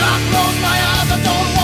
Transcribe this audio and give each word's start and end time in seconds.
I 0.00 0.18
close 0.30 0.58
my 0.62 0.78
eyes, 0.92 1.12
I 1.12 1.22
don't 1.22 1.61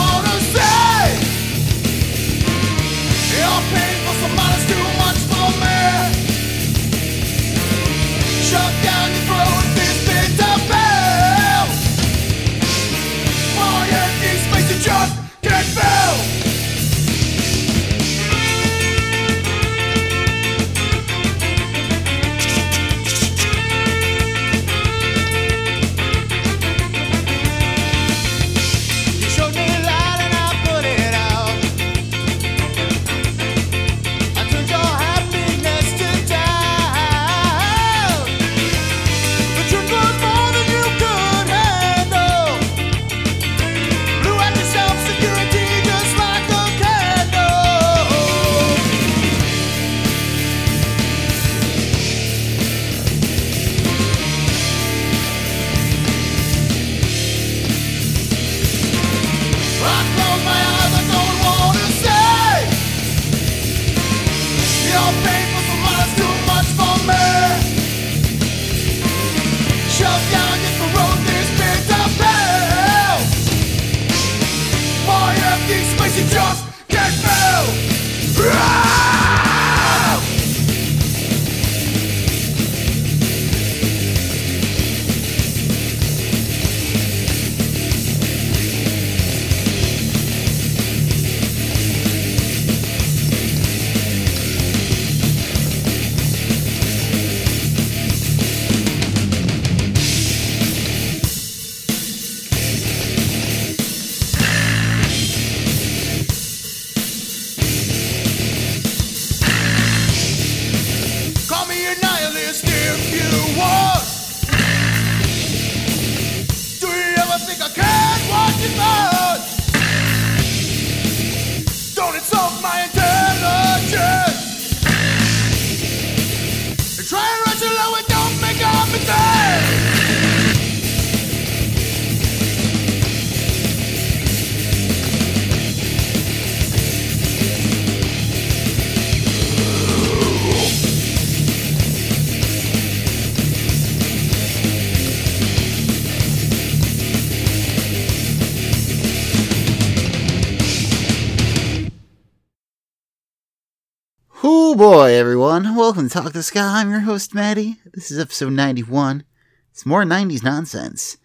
boy, 154.79 155.13
everyone. 155.13 155.75
Welcome 155.75 156.09
to 156.09 156.15
Talk 156.15 156.33
to 156.35 156.41
Sky. 156.41 156.81
I'm 156.81 156.89
your 156.89 157.01
host, 157.01 157.35
Maddie. 157.35 157.79
This 157.95 158.13
is 158.13 158.19
episode 158.21 158.53
91. 158.53 159.25
It's 159.73 159.85
more 159.85 160.05
90s 160.05 160.45
nonsense. 160.45 161.17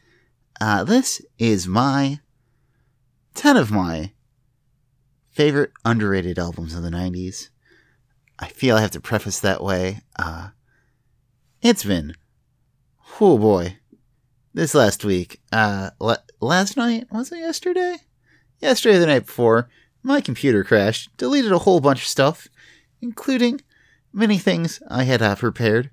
Uh, 0.60 0.84
this 0.84 1.22
is 1.38 1.68
my 1.68 2.20
10 3.36 3.56
of 3.56 3.70
my 3.70 4.14
favorite 5.30 5.72
underrated 5.86 6.40
albums 6.40 6.74
of 6.74 6.82
the 6.82 6.90
90s. 6.90 7.50
I 8.40 8.48
feel 8.48 8.76
I 8.76 8.82
have 8.82 8.90
to 8.90 9.00
preface 9.00 9.40
that 9.42 9.64
way. 9.64 10.02
Uh, 10.18 10.50
it's 11.62 11.84
been, 11.84 12.16
oh 13.22 13.38
boy, 13.38 13.78
this 14.56 14.74
last 14.74 15.06
week, 15.06 15.42
uh, 15.52 15.92
la- 16.00 16.16
last 16.42 16.76
night, 16.76 17.06
was 17.12 17.32
it 17.32 17.38
yesterday? 17.38 17.98
Yesterday, 18.60 18.98
the 18.98 19.06
night 19.06 19.28
before, 19.28 19.70
my 20.02 20.22
computer 20.22 20.64
crashed, 20.64 21.16
deleted 21.18 21.52
a 21.52 21.60
whole 21.60 21.82
bunch 21.82 22.02
of 22.02 22.08
stuff, 22.08 22.48
including 23.04 23.60
many 24.14 24.38
things 24.38 24.82
I 24.90 25.04
had 25.04 25.22
uh, 25.22 25.36
prepared 25.36 25.92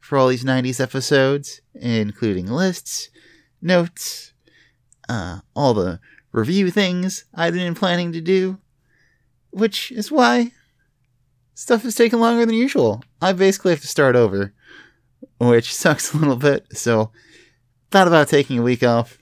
for 0.00 0.18
all 0.18 0.26
these 0.26 0.44
90s 0.44 0.80
episodes, 0.80 1.60
including 1.72 2.46
lists, 2.46 3.10
notes, 3.62 4.32
uh, 5.08 5.38
all 5.54 5.72
the 5.72 6.00
review 6.32 6.70
things 6.70 7.24
I'd 7.32 7.54
been 7.54 7.76
planning 7.76 8.12
to 8.12 8.20
do, 8.20 8.58
which 9.50 9.92
is 9.92 10.10
why 10.10 10.50
stuff 11.54 11.84
is 11.84 11.94
taking 11.94 12.18
longer 12.18 12.44
than 12.44 12.56
usual. 12.56 13.04
I 13.20 13.32
basically 13.32 13.70
have 13.70 13.80
to 13.82 13.86
start 13.86 14.16
over, 14.16 14.52
which 15.38 15.72
sucks 15.82 16.12
a 16.12 16.16
little 16.16 16.36
bit, 16.36 16.66
so 16.76 17.12
thought 17.92 18.08
about 18.08 18.28
taking 18.28 18.58
a 18.58 18.62
week 18.62 18.82
off. 18.82 19.16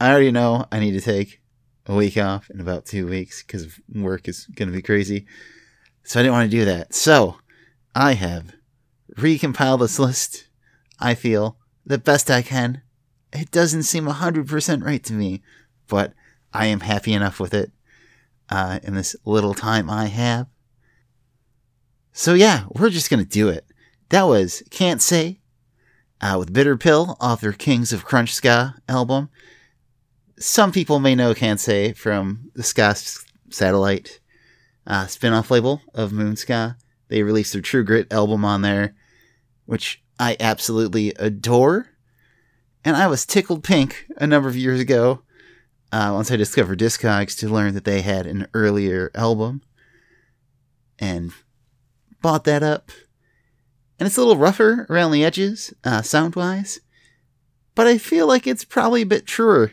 I 0.00 0.10
already 0.10 0.32
know 0.32 0.64
I 0.72 0.80
need 0.80 0.92
to 0.92 1.00
take 1.02 1.40
a 1.86 1.94
week 1.94 2.16
off 2.16 2.50
in 2.50 2.60
about 2.60 2.86
two 2.86 3.06
weeks 3.06 3.42
because 3.42 3.78
work 3.92 4.28
is 4.28 4.46
going 4.46 4.68
to 4.68 4.74
be 4.74 4.82
crazy. 4.82 5.26
So 6.02 6.18
I 6.18 6.22
didn't 6.22 6.34
want 6.34 6.50
to 6.50 6.56
do 6.56 6.64
that. 6.64 6.94
So 6.94 7.36
I 7.94 8.14
have 8.14 8.52
recompiled 9.16 9.80
this 9.80 9.98
list. 9.98 10.48
I 10.98 11.14
feel 11.14 11.58
the 11.84 11.98
best 11.98 12.30
I 12.30 12.42
can. 12.42 12.82
It 13.32 13.50
doesn't 13.50 13.82
seem 13.82 14.06
100% 14.06 14.84
right 14.84 15.02
to 15.04 15.12
me, 15.12 15.42
but 15.88 16.14
I 16.52 16.66
am 16.66 16.80
happy 16.80 17.12
enough 17.12 17.40
with 17.40 17.52
it 17.52 17.72
uh, 18.48 18.78
in 18.82 18.94
this 18.94 19.16
little 19.24 19.54
time 19.54 19.90
I 19.90 20.06
have. 20.06 20.46
So 22.12 22.34
yeah, 22.34 22.64
we're 22.70 22.90
just 22.90 23.10
going 23.10 23.22
to 23.22 23.28
do 23.28 23.48
it. 23.48 23.66
That 24.10 24.22
was 24.22 24.62
Can't 24.70 25.02
Say 25.02 25.40
uh, 26.20 26.36
with 26.38 26.52
Bitter 26.52 26.76
Pill 26.76 27.16
their 27.40 27.52
Kings 27.52 27.92
of 27.92 28.04
Crunch 28.04 28.32
Ska 28.32 28.76
album 28.88 29.30
some 30.38 30.72
people 30.72 30.98
may 30.98 31.14
know 31.14 31.34
Kansei 31.34 31.96
from 31.96 32.50
the 32.54 32.62
Ska 32.62 32.96
Satellite 33.50 34.20
uh, 34.86 35.06
spin-off 35.06 35.50
label 35.50 35.80
of 35.94 36.12
Moonska. 36.12 36.76
They 37.08 37.22
released 37.22 37.52
their 37.52 37.62
True 37.62 37.84
Grit 37.84 38.12
album 38.12 38.44
on 38.44 38.62
there, 38.62 38.94
which 39.66 40.02
I 40.18 40.36
absolutely 40.40 41.10
adore. 41.16 41.88
And 42.84 42.96
I 42.96 43.06
was 43.06 43.24
tickled 43.24 43.64
pink 43.64 44.06
a 44.16 44.26
number 44.26 44.48
of 44.48 44.56
years 44.56 44.80
ago 44.80 45.22
uh, 45.92 46.10
once 46.12 46.30
I 46.30 46.36
discovered 46.36 46.78
Discogs 46.80 47.38
to 47.38 47.48
learn 47.48 47.74
that 47.74 47.84
they 47.84 48.02
had 48.02 48.26
an 48.26 48.48
earlier 48.52 49.10
album 49.14 49.62
and 50.98 51.32
bought 52.20 52.44
that 52.44 52.62
up. 52.62 52.90
And 53.98 54.06
it's 54.06 54.16
a 54.16 54.20
little 54.20 54.36
rougher 54.36 54.86
around 54.90 55.12
the 55.12 55.24
edges, 55.24 55.72
uh, 55.84 56.02
sound-wise, 56.02 56.80
but 57.74 57.86
I 57.86 57.96
feel 57.96 58.26
like 58.26 58.46
it's 58.46 58.64
probably 58.64 59.02
a 59.02 59.06
bit 59.06 59.26
truer 59.26 59.72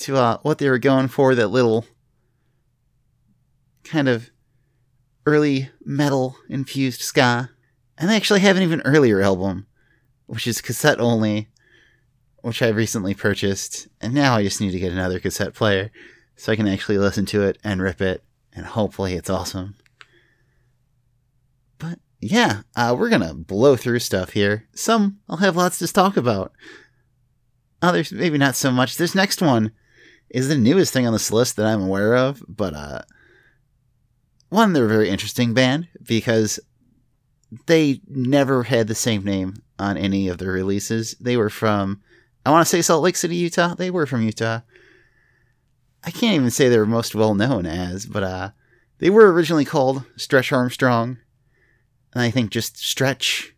to 0.00 0.16
uh, 0.16 0.38
what 0.42 0.58
they 0.58 0.68
were 0.68 0.78
going 0.78 1.08
for 1.08 1.34
that 1.34 1.48
little 1.48 1.86
kind 3.84 4.08
of 4.08 4.30
early 5.26 5.70
metal 5.84 6.36
infused 6.48 7.00
ska. 7.00 7.50
And 7.98 8.08
they 8.08 8.16
actually 8.16 8.40
have 8.40 8.56
an 8.56 8.62
even 8.62 8.80
earlier 8.82 9.20
album, 9.20 9.66
which 10.26 10.46
is 10.46 10.60
cassette 10.60 11.00
only, 11.00 11.48
which 12.40 12.62
I 12.62 12.68
recently 12.68 13.14
purchased. 13.14 13.88
And 14.00 14.14
now 14.14 14.36
I 14.36 14.42
just 14.42 14.60
need 14.60 14.72
to 14.72 14.80
get 14.80 14.92
another 14.92 15.20
cassette 15.20 15.54
player 15.54 15.90
so 16.36 16.52
I 16.52 16.56
can 16.56 16.66
actually 16.66 16.98
listen 16.98 17.26
to 17.26 17.42
it 17.42 17.58
and 17.62 17.82
rip 17.82 18.00
it. 18.00 18.24
And 18.54 18.66
hopefully 18.66 19.14
it's 19.14 19.30
awesome. 19.30 19.76
But 21.78 21.98
yeah, 22.20 22.62
uh, 22.76 22.96
we're 22.98 23.08
going 23.08 23.26
to 23.26 23.34
blow 23.34 23.76
through 23.76 24.00
stuff 24.00 24.30
here. 24.30 24.68
Some 24.74 25.20
I'll 25.28 25.38
have 25.38 25.56
lots 25.56 25.78
to 25.78 25.86
talk 25.88 26.16
about. 26.16 26.52
Others, 27.80 28.12
maybe 28.12 28.38
not 28.38 28.54
so 28.54 28.70
much. 28.70 28.96
This 28.96 29.14
next 29.14 29.42
one 29.42 29.72
is 30.32 30.48
the 30.48 30.56
newest 30.56 30.92
thing 30.92 31.06
on 31.06 31.12
this 31.12 31.30
list 31.30 31.56
that 31.56 31.66
I'm 31.66 31.82
aware 31.82 32.16
of. 32.16 32.42
But 32.48 32.74
uh, 32.74 33.02
one, 34.48 34.72
they're 34.72 34.86
a 34.86 34.88
very 34.88 35.10
interesting 35.10 35.54
band 35.54 35.88
because 36.02 36.58
they 37.66 38.00
never 38.08 38.64
had 38.64 38.88
the 38.88 38.94
same 38.94 39.24
name 39.24 39.62
on 39.78 39.98
any 39.98 40.28
of 40.28 40.38
their 40.38 40.52
releases. 40.52 41.12
They 41.20 41.36
were 41.36 41.50
from, 41.50 42.00
I 42.46 42.50
want 42.50 42.66
to 42.66 42.70
say 42.70 42.80
Salt 42.80 43.02
Lake 43.02 43.16
City, 43.16 43.36
Utah. 43.36 43.74
They 43.74 43.90
were 43.90 44.06
from 44.06 44.22
Utah. 44.22 44.60
I 46.02 46.10
can't 46.10 46.34
even 46.34 46.50
say 46.50 46.68
they 46.68 46.78
were 46.78 46.86
most 46.86 47.14
well 47.14 47.34
known 47.34 47.66
as, 47.66 48.06
but 48.06 48.22
uh, 48.22 48.50
they 48.98 49.10
were 49.10 49.30
originally 49.32 49.66
called 49.66 50.04
Stretch 50.16 50.50
Armstrong, 50.50 51.18
and 52.14 52.22
I 52.22 52.30
think 52.30 52.50
just 52.50 52.78
Stretch, 52.78 53.54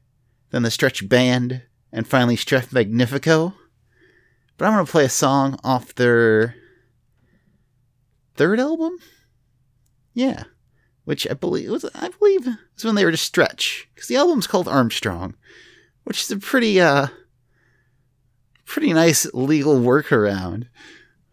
then 0.51 0.63
the 0.63 0.71
Stretch 0.71 1.09
Band, 1.09 1.63
and 1.93 2.07
finally 2.07 2.37
Stretch 2.37 2.73
Magnifico. 2.73 3.55
But 4.59 4.67
I'm 4.67 4.75
going 4.75 4.85
to 4.85 4.93
play 4.93 5.05
a 5.05 5.09
song 5.09 5.59
off 5.65 5.95
their 5.95 6.55
third 8.35 8.61
album. 8.61 8.99
Yeah, 10.13 10.45
which 11.05 11.27
I 11.31 11.35
believe 11.35 11.71
was 11.71 11.85
I 11.95 12.11
believe 12.19 12.47
was 12.47 12.85
when 12.85 12.95
they 12.95 13.05
were 13.05 13.11
just 13.11 13.25
Stretch 13.25 13.89
because 13.95 14.09
the 14.09 14.17
album's 14.17 14.47
called 14.47 14.69
Armstrong, 14.69 15.35
which 16.05 16.23
is 16.23 16.31
a 16.31 16.39
pretty 16.39 16.81
uh 16.81 17.09
pretty 18.65 18.93
nice 18.93 19.27
legal 19.35 19.81
workaround. 19.81 20.69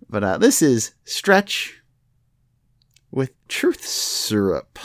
But 0.10 0.24
uh, 0.24 0.38
this 0.38 0.62
is 0.62 0.94
Stretch 1.06 1.82
with 3.12 3.32
Truth 3.48 3.86
Syrup. 3.86 4.78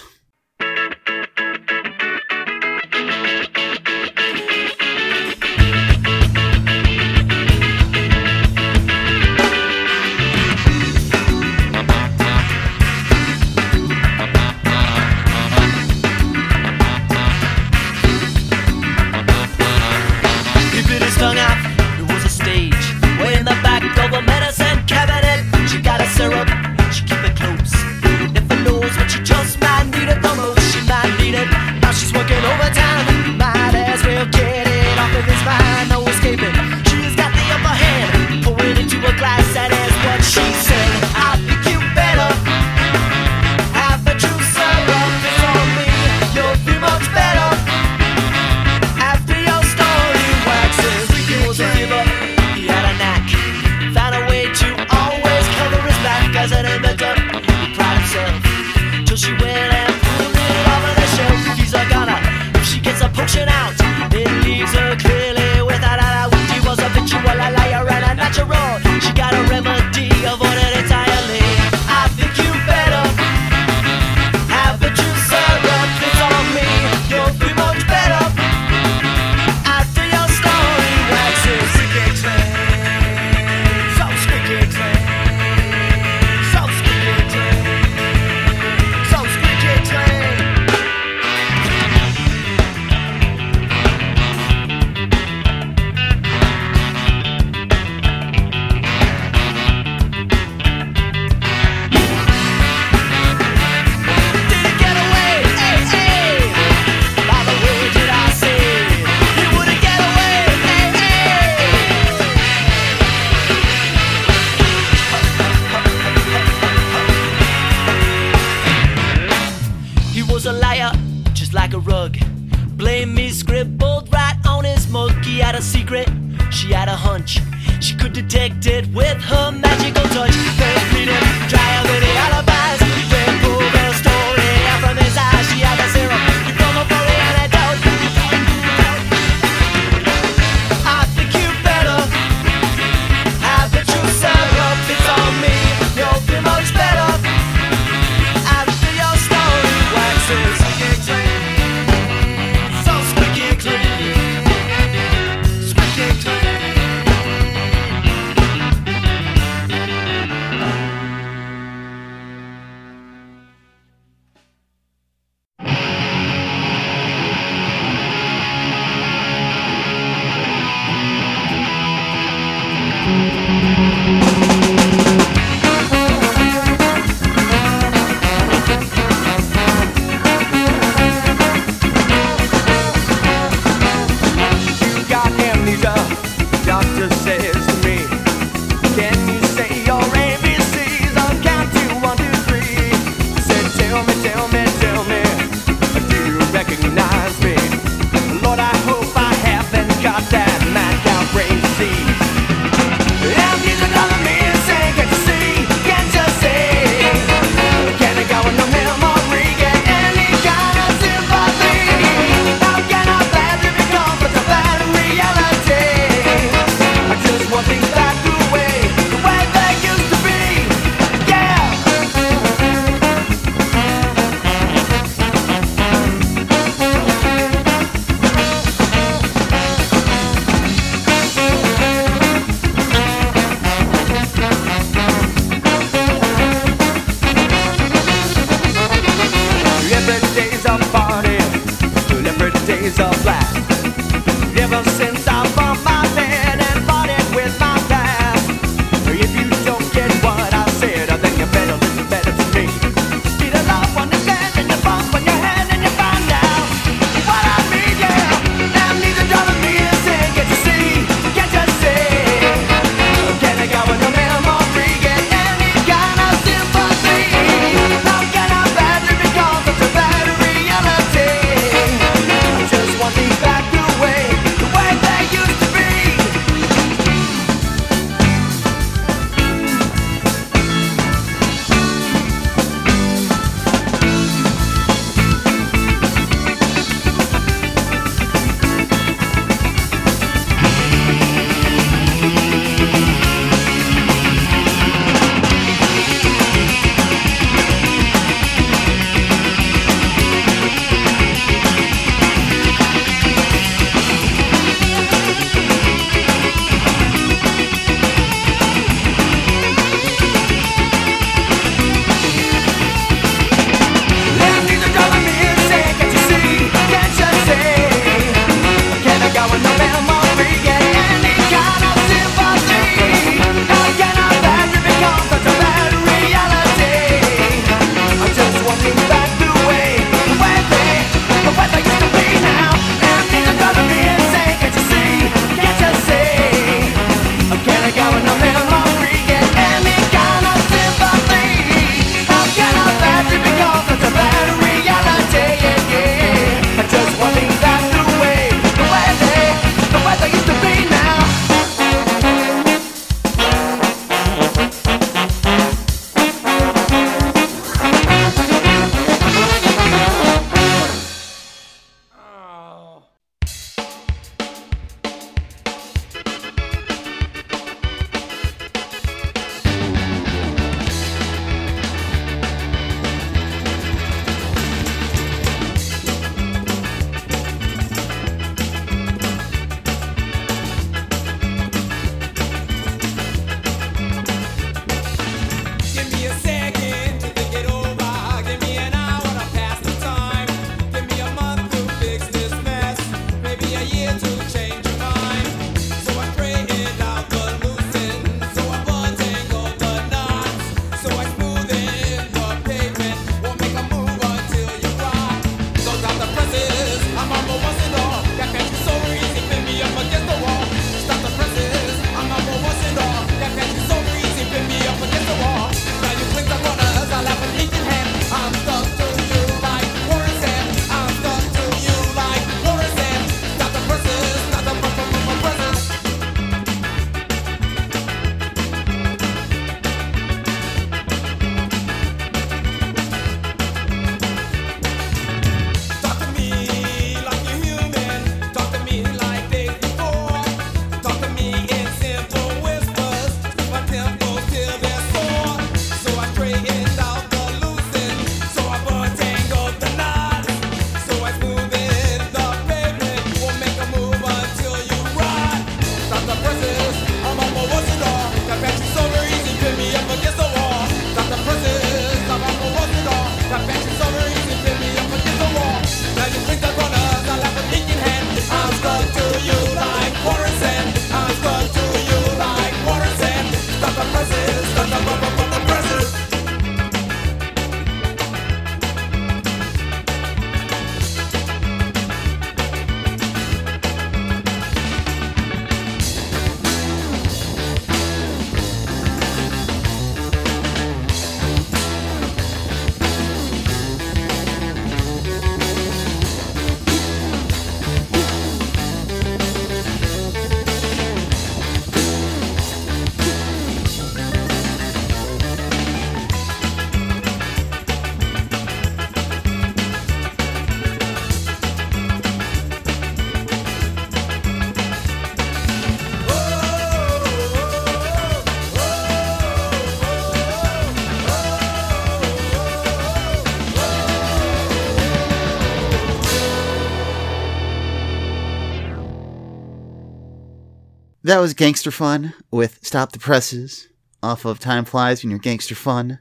That 531.26 531.40
was 531.40 531.54
Gangster 531.54 531.90
Fun 531.90 532.34
with 532.52 532.78
Stop 532.86 533.10
the 533.10 533.18
Presses 533.18 533.88
off 534.22 534.44
of 534.44 534.60
Time 534.60 534.84
Flies 534.84 535.24
When 535.24 535.30
You're 535.30 535.40
Gangster 535.40 535.74
Fun. 535.74 536.20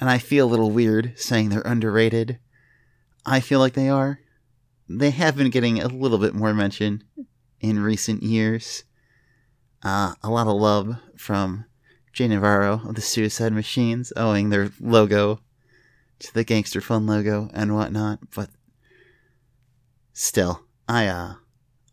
And 0.00 0.10
I 0.10 0.18
feel 0.18 0.44
a 0.44 0.50
little 0.50 0.72
weird 0.72 1.12
saying 1.16 1.50
they're 1.50 1.60
underrated. 1.60 2.40
I 3.24 3.38
feel 3.38 3.60
like 3.60 3.74
they 3.74 3.88
are. 3.88 4.18
They 4.88 5.10
have 5.10 5.36
been 5.36 5.50
getting 5.50 5.80
a 5.80 5.86
little 5.86 6.18
bit 6.18 6.34
more 6.34 6.52
mention 6.52 7.04
in 7.60 7.78
recent 7.78 8.24
years. 8.24 8.82
Uh, 9.84 10.14
a 10.20 10.30
lot 10.30 10.48
of 10.48 10.60
love 10.60 10.96
from 11.16 11.66
Jay 12.12 12.26
Navarro 12.26 12.82
of 12.88 12.96
the 12.96 13.00
Suicide 13.00 13.52
Machines, 13.52 14.12
owing 14.16 14.50
their 14.50 14.72
logo 14.80 15.38
to 16.18 16.34
the 16.34 16.42
Gangster 16.42 16.80
Fun 16.80 17.06
logo 17.06 17.50
and 17.54 17.72
whatnot. 17.72 18.18
But 18.34 18.50
still, 20.12 20.64
I 20.88 21.06
uh, 21.06 21.34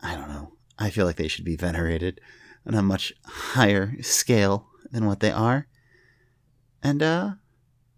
I 0.01 0.15
don't 0.15 0.29
know. 0.29 0.54
I 0.77 0.89
feel 0.89 1.05
like 1.05 1.15
they 1.15 1.27
should 1.27 1.45
be 1.45 1.55
venerated 1.55 2.19
on 2.67 2.73
a 2.73 2.81
much 2.81 3.13
higher 3.25 3.95
scale 4.01 4.67
than 4.91 5.05
what 5.05 5.19
they 5.19 5.31
are. 5.31 5.67
And 6.83 7.01
uh, 7.01 7.31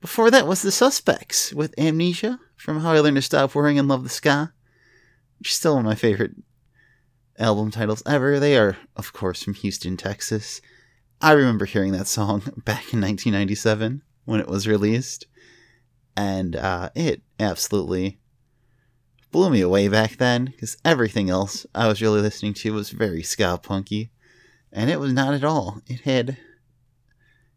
before 0.02 0.32
that 0.32 0.48
was 0.48 0.62
the 0.62 0.72
Suspects 0.72 1.54
with 1.54 1.78
Amnesia 1.78 2.40
from 2.56 2.82
How 2.82 2.92
I 2.92 3.00
Learned 3.00 3.18
to 3.18 3.22
Stop 3.22 3.56
Worrying 3.56 3.80
and 3.80 3.88
Love 3.88 4.04
the 4.04 4.10
Ska, 4.10 4.54
which 5.40 5.50
is 5.50 5.56
still 5.56 5.76
one 5.76 5.86
of 5.86 5.90
my 5.90 5.96
favorite 5.96 6.36
album 7.38 7.72
titles 7.72 8.04
ever. 8.06 8.40
They 8.40 8.58
are, 8.58 8.78
of 8.96 9.14
course, 9.14 9.44
from 9.44 9.54
Houston, 9.56 9.98
Texas. 9.98 10.62
I 11.22 11.32
remember 11.32 11.66
hearing 11.66 11.92
that 11.94 12.08
song 12.08 12.40
back 12.58 12.94
in 12.94 13.02
1997 13.02 14.04
when 14.26 14.40
it 14.40 14.48
was 14.48 14.68
released, 14.68 15.26
and 16.16 16.56
uh, 16.56 16.90
it 16.96 17.22
absolutely 17.40 18.20
blew 19.32 19.50
me 19.50 19.62
away 19.62 19.88
back 19.88 20.18
then 20.18 20.46
because 20.46 20.78
everything 20.84 21.30
else 21.30 21.66
I 21.74 21.88
was 21.88 22.02
really 22.02 22.22
listening 22.22 22.54
to 22.56 22.74
was 22.74 22.90
very 22.90 23.24
ska 23.24 23.60
punky, 23.62 24.12
and 24.72 24.90
it 24.90 25.00
was 25.00 25.14
not 25.14 25.34
at 25.34 25.44
all. 25.44 25.82
It 25.88 26.02
had 26.02 26.38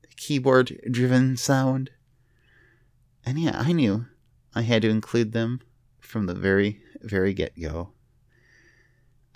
the 0.02 0.08
keyboard 0.16 0.80
driven 0.90 1.36
sound, 1.36 1.90
and 3.24 3.38
yeah, 3.38 3.58
I 3.58 3.72
knew 3.72 4.06
I 4.54 4.62
had 4.62 4.82
to 4.82 4.90
include 4.90 5.32
them 5.32 5.60
from 6.00 6.26
the 6.26 6.34
very, 6.34 6.82
very 7.00 7.32
get 7.32 7.58
go. 7.60 7.90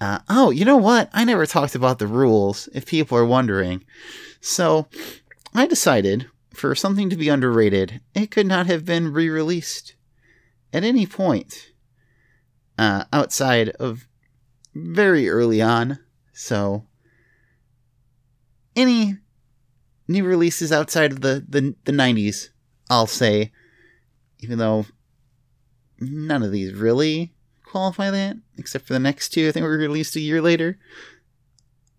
Uh, 0.00 0.18
oh, 0.28 0.50
you 0.50 0.64
know 0.64 0.76
what? 0.76 1.08
I 1.12 1.24
never 1.24 1.46
talked 1.46 1.76
about 1.76 2.00
the 2.00 2.08
rules, 2.08 2.68
if 2.74 2.84
people 2.84 3.16
are 3.16 3.24
wondering. 3.24 3.84
So, 4.40 4.88
I 5.54 5.66
decided 5.66 6.26
for 6.52 6.74
something 6.74 7.08
to 7.10 7.16
be 7.16 7.28
underrated, 7.28 8.00
it 8.12 8.30
could 8.30 8.46
not 8.46 8.66
have 8.66 8.84
been 8.84 9.12
re 9.12 9.28
released 9.28 9.94
at 10.72 10.82
any 10.82 11.06
point 11.06 11.70
uh, 12.78 13.04
outside 13.12 13.70
of 13.70 14.06
very 14.74 15.28
early 15.28 15.62
on. 15.62 15.98
So, 16.32 16.86
any 18.74 19.18
new 20.08 20.24
releases 20.24 20.72
outside 20.72 21.12
of 21.12 21.20
the, 21.20 21.44
the, 21.48 21.74
the 21.84 21.92
90s, 21.92 22.48
I'll 22.90 23.06
say, 23.06 23.52
even 24.40 24.58
though 24.58 24.86
none 26.00 26.42
of 26.42 26.52
these 26.52 26.74
really 26.74 27.32
qualify 27.64 28.10
that, 28.10 28.36
except 28.58 28.86
for 28.86 28.92
the 28.92 28.98
next 28.98 29.30
two 29.30 29.48
I 29.48 29.52
think 29.52 29.64
were 29.64 29.78
released 29.78 30.16
a 30.16 30.20
year 30.20 30.42
later 30.42 30.78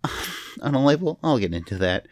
on 0.61 0.75
a 0.75 0.83
label. 0.83 1.19
I'll 1.23 1.39
get 1.39 1.53
into 1.53 1.77
that. 1.77 2.07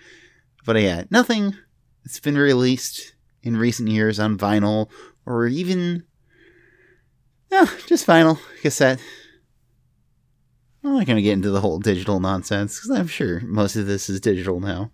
But 0.65 0.81
yeah, 0.81 1.03
nothing 1.09 1.55
that's 2.03 2.19
been 2.19 2.37
released 2.37 3.15
in 3.41 3.57
recent 3.57 3.89
years 3.89 4.19
on 4.19 4.37
vinyl 4.37 4.89
or 5.25 5.47
even 5.47 6.03
yeah, 7.53 7.67
just 7.85 8.07
vinyl 8.07 8.39
cassette. 8.61 8.99
I'm 10.83 10.93
not 10.95 11.05
going 11.05 11.17
to 11.17 11.21
get 11.21 11.33
into 11.33 11.51
the 11.51 11.61
whole 11.61 11.79
digital 11.79 12.19
nonsense 12.19 12.77
because 12.77 12.89
I'm 12.89 13.07
sure 13.07 13.41
most 13.41 13.75
of 13.75 13.85
this 13.85 14.09
is 14.09 14.19
digital 14.19 14.59
now. 14.59 14.91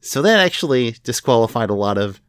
So 0.00 0.22
that 0.22 0.40
actually 0.40 0.96
disqualified 1.04 1.70
a 1.70 1.74
lot 1.74 1.98
of 1.98 2.20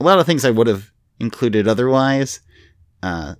a 0.00 0.04
lot 0.04 0.18
of 0.18 0.24
things 0.24 0.44
I 0.44 0.50
would 0.50 0.66
have 0.66 0.90
included 1.18 1.68
otherwise, 1.68 2.40
uh, 3.02 3.34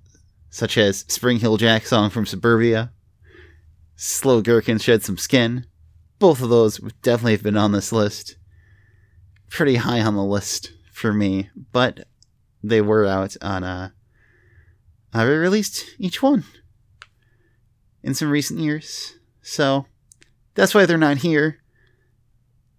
such 0.51 0.77
as 0.77 1.07
Spring 1.09 1.38
Heeled 1.38 1.61
Jack 1.61 1.87
song 1.87 2.11
from 2.11 2.27
Suburbia, 2.27 2.92
Slow 3.96 4.42
Gherkin 4.42 4.79
Shed 4.79 5.03
Some 5.03 5.16
Skin. 5.16 5.64
Both 6.18 6.42
of 6.42 6.51
those 6.51 6.81
would 6.81 7.01
definitely 7.01 7.33
have 7.33 7.42
been 7.42 7.57
on 7.57 7.73
this 7.73 7.92
list. 7.92 8.37
Pretty 9.49 9.77
high 9.77 10.03
on 10.03 10.16
the 10.16 10.25
list 10.25 10.73
for 10.92 11.14
me, 11.14 11.49
but 11.73 12.07
they 12.62 12.83
were 12.83 13.07
out 13.07 13.38
on 13.40 13.64
I 15.12 15.23
released 15.25 15.85
each 15.99 16.23
one 16.23 16.44
in 18.03 18.14
some 18.14 18.31
recent 18.31 18.61
years. 18.61 19.14
So 19.42 19.87
that's 20.55 20.75
why 20.75 20.87
they're 20.87 20.99
not 20.99 21.18
here. 21.18 21.59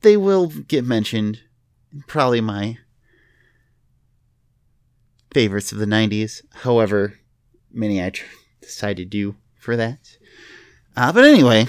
They 0.02 0.18
will 0.18 0.48
get 0.48 0.86
mentioned 0.86 1.42
probably 2.08 2.42
my 2.42 2.78
favorites 5.34 5.72
of 5.72 5.78
the 5.78 5.86
90s, 5.86 6.42
however 6.54 7.20
many 7.72 8.02
I 8.02 8.12
decide 8.62 8.98
to 8.98 9.06
do 9.06 9.36
for 9.56 9.76
that. 9.76 10.18
Uh, 10.96 11.12
but 11.12 11.24
anyway, 11.24 11.68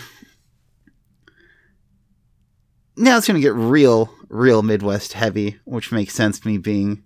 now 2.97 3.17
it's 3.17 3.27
going 3.27 3.41
to 3.41 3.47
get 3.47 3.55
real, 3.55 4.13
real 4.29 4.63
Midwest 4.63 5.13
heavy, 5.13 5.59
which 5.65 5.93
makes 5.93 6.15
sense 6.15 6.41
to 6.41 6.49
me 6.49 6.59
being 6.59 7.05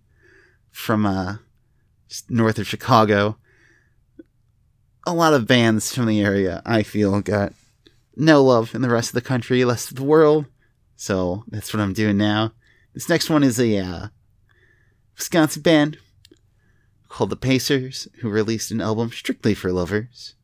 from 0.70 1.06
uh, 1.06 1.36
north 2.28 2.58
of 2.58 2.66
Chicago 2.66 3.38
a 5.06 5.14
lot 5.14 5.32
of 5.32 5.46
bands 5.46 5.94
from 5.94 6.06
the 6.06 6.20
area, 6.20 6.60
I 6.66 6.82
feel, 6.82 7.20
got 7.20 7.52
no 8.16 8.42
love 8.42 8.74
in 8.74 8.82
the 8.82 8.90
rest 8.90 9.10
of 9.10 9.14
the 9.14 9.20
country, 9.20 9.64
rest 9.64 9.90
of 9.90 9.96
the 9.96 10.04
world. 10.04 10.46
So 10.96 11.44
that's 11.48 11.72
what 11.72 11.80
I'm 11.80 11.92
doing 11.92 12.16
now. 12.16 12.52
This 12.92 13.08
next 13.08 13.30
one 13.30 13.44
is 13.44 13.60
a 13.60 13.78
uh, 13.78 14.08
Wisconsin 15.16 15.62
band 15.62 15.98
called 17.08 17.30
the 17.30 17.36
Pacers, 17.36 18.08
who 18.18 18.28
released 18.28 18.70
an 18.70 18.80
album 18.80 19.10
strictly 19.10 19.54
for 19.54 19.70
lovers. 19.70 20.34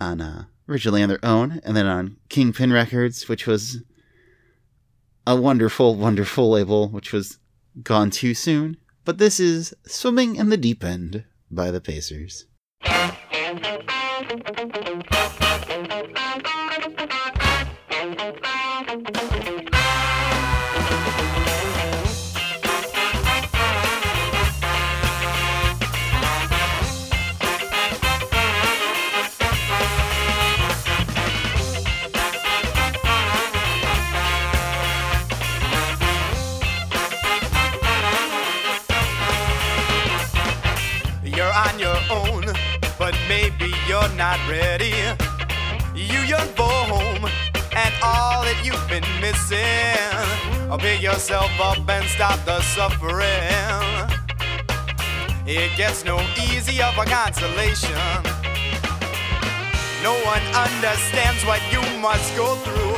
On 0.00 0.20
uh, 0.20 0.44
originally 0.68 1.02
on 1.02 1.08
their 1.08 1.24
own, 1.24 1.60
and 1.64 1.76
then 1.76 1.86
on 1.86 2.16
Kingpin 2.28 2.72
Records, 2.72 3.28
which 3.28 3.46
was 3.46 3.82
a 5.26 5.36
wonderful, 5.36 5.94
wonderful 5.94 6.50
label, 6.50 6.88
which 6.88 7.12
was 7.12 7.38
gone 7.82 8.10
too 8.10 8.34
soon. 8.34 8.76
But 9.04 9.18
this 9.18 9.38
is 9.38 9.74
Swimming 9.86 10.36
in 10.36 10.48
the 10.48 10.56
Deep 10.56 10.82
End 10.84 11.24
by 11.50 11.70
the 11.70 11.80
Pacers. 11.80 12.46
But 13.46 13.62
maybe 14.74 14.95
you're 43.96 44.16
not 44.16 44.38
ready. 44.48 44.92
You 45.94 46.20
yearn 46.28 46.48
for 46.58 46.68
home 46.92 47.24
and 47.82 47.92
all 48.02 48.42
that 48.44 48.58
you've 48.62 48.88
been 48.92 49.08
missing. 49.24 50.12
Oh, 50.70 50.76
pick 50.78 51.00
yourself 51.00 51.50
up 51.60 51.88
and 51.88 52.04
stop 52.16 52.38
the 52.44 52.60
suffering. 52.76 53.24
It 55.46 55.70
gets 55.78 56.04
no 56.04 56.20
easier 56.44 56.90
for 56.96 57.06
consolation. 57.06 57.96
No 60.04 60.12
one 60.32 60.44
understands 60.52 61.40
what 61.48 61.62
you 61.72 61.80
must 62.06 62.28
go 62.36 62.54
through. 62.64 62.96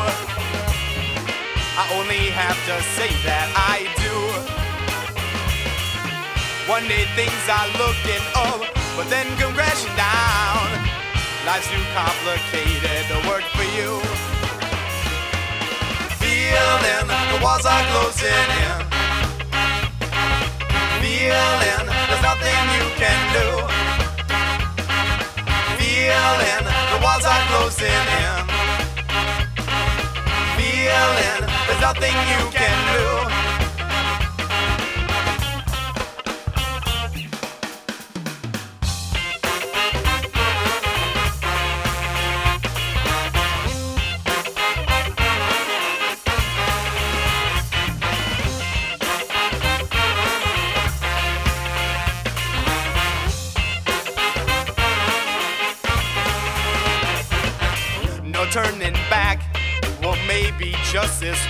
I 1.80 1.84
only 1.94 2.24
have 2.42 2.58
to 2.68 2.76
say 2.96 3.10
that 3.28 3.46
I 3.54 3.86
do. 4.02 4.14
One 6.66 6.84
day 6.88 7.04
things 7.14 7.44
are 7.46 7.68
looking 7.82 8.24
up, 8.34 8.66
but 8.96 9.06
then 9.08 9.28
crashing 9.54 9.94
down. 9.96 10.67
Life's 11.48 11.70
too 11.70 11.82
complicated 11.94 13.08
to 13.08 13.26
work 13.26 13.42
for 13.56 13.64
you. 13.72 14.00
Feeling 16.20 17.08
the 17.08 17.38
walls 17.42 17.64
are 17.64 17.84
closing 17.88 18.48
in. 18.64 18.80
Feeling 21.00 21.86
there's 21.88 22.20
nothing 22.20 22.60
you 22.76 22.84
can 23.00 23.20
do. 23.32 23.48
Feeling 25.80 26.64
the 26.92 26.98
walls 27.02 27.24
are 27.24 27.42
closing 27.48 28.04
in. 28.20 28.44
Feeling 30.58 31.48
there's 31.66 31.80
nothing 31.80 32.16
you 32.28 32.42
can 32.52 32.76
do. 32.92 33.47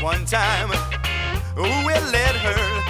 One 0.03 0.25
time. 0.25 0.69
Who 1.57 1.63
will 1.63 2.15
it 2.15 2.37
hurt? 2.45 2.85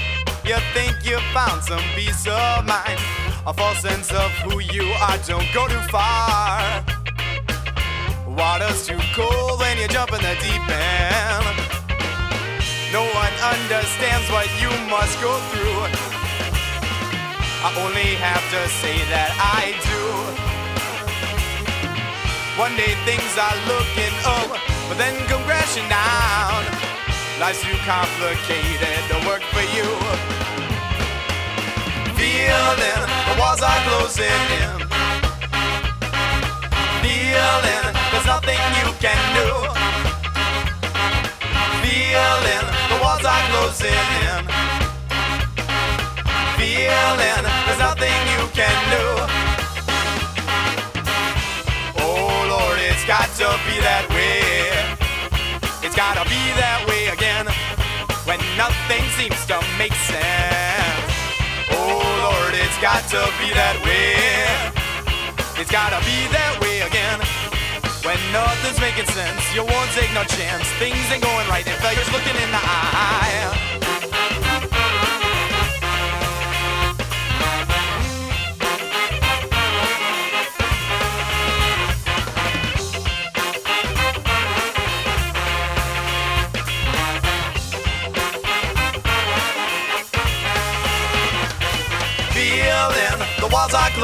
You 0.44 0.56
think 0.74 0.92
you 1.04 1.18
found 1.32 1.62
some 1.62 1.82
peace 1.94 2.26
of 2.26 2.66
mind? 2.66 3.00
A 3.46 3.52
false 3.54 3.80
sense 3.80 4.12
of 4.12 4.30
who 4.44 4.60
you 4.60 4.84
are. 5.00 5.16
Don't 5.26 5.46
go 5.54 5.68
too 5.68 5.80
far. 5.88 6.84
Water's 8.26 8.86
too 8.86 9.00
cold 9.14 9.60
when 9.60 9.78
you 9.78 9.88
jump 9.88 10.12
in 10.12 10.20
the 10.20 10.36
deep 10.40 10.64
end. 10.68 11.56
No 12.92 13.04
one 13.04 13.34
understands 13.56 14.28
what 14.30 14.48
you 14.60 14.68
must 14.88 15.20
go 15.20 15.32
through. 15.50 15.80
I 17.64 17.68
only 17.84 18.14
have 18.20 18.44
to 18.52 18.60
say 18.80 18.96
that 19.12 19.32
I 19.40 19.72
do. 19.88 20.02
One 22.60 22.76
day 22.76 22.94
things 23.08 23.32
are 23.38 23.58
looking 23.66 24.14
up, 24.24 24.60
but 24.88 24.98
then 24.98 25.16
come 25.26 25.42
crashing 25.44 25.88
down. 25.88 26.77
Life's 27.40 27.62
too 27.62 27.76
complicated 27.86 28.98
to 29.08 29.26
work 29.28 29.42
for 29.42 29.60
you. 29.60 29.86
Feeling 32.16 33.06
the 33.26 33.36
walls 33.38 33.62
are 33.62 33.80
closing 33.86 34.82
in. 34.82 34.87
Nothing 58.58 59.04
seems 59.14 59.38
to 59.46 59.54
make 59.78 59.94
sense. 60.10 61.14
Oh 61.70 62.02
Lord, 62.26 62.54
it's 62.58 62.78
got 62.82 63.06
to 63.14 63.22
be 63.38 63.54
that 63.54 63.78
way. 63.86 64.18
It's 65.60 65.70
gotta 65.70 65.98
be 66.04 66.26
that 66.34 66.58
way 66.60 66.82
again. 66.82 67.18
When 68.02 68.18
nothing's 68.32 68.80
making 68.80 69.06
sense, 69.06 69.42
you 69.54 69.62
won't 69.62 69.90
take 69.94 70.12
no 70.12 70.24
chance. 70.24 70.66
Things 70.82 70.98
ain't 71.10 71.22
going 71.22 71.46
right, 71.48 71.66
and 71.66 71.78
failure's 71.82 72.10
looking 72.10 72.34
in 72.34 72.50
the 72.50 72.62
eye. 72.62 73.77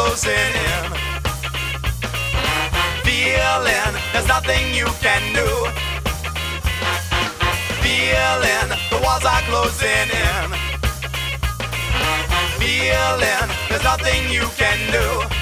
Closing 0.05 0.33
in. 0.33 0.91
Feeling 3.05 3.93
there's 4.13 4.29
nothing 4.29 4.75
you 4.75 4.87
can 5.01 5.23
do. 5.33 5.49
Feeling 7.83 8.69
the 8.91 8.99
walls 9.03 9.25
are 9.25 9.43
closing 9.49 10.09
in. 10.29 10.49
Feeling 12.61 13.49
there's 13.69 13.85
nothing 13.85 14.31
you 14.31 14.47
can 14.61 14.79
do. 14.93 15.34